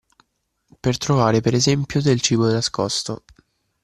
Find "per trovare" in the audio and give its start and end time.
0.79-1.41